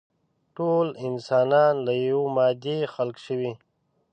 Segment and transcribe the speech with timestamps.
[0.55, 3.51] ټول انسانان له يوې مادې خلق شوي.